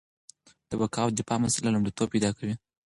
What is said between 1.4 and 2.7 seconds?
مسله لومړیتوب پیدا کوي.